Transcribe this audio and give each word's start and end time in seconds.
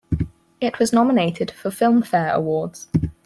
It 0.59 0.79
was 0.79 0.91
nominated 0.91 1.51
for 1.51 1.69
Filmfare 1.69 2.33
awards. 2.33 2.87